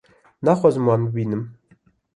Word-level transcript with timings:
naxwazim 0.47 0.89
wan 0.91 1.01
bibînim 1.07 1.43